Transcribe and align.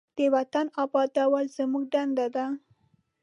د 0.17 0.19
وطن 0.35 0.65
آبادول 0.83 1.45
زموږ 1.57 1.83
دنده 1.93 2.27
ده. 2.35 2.45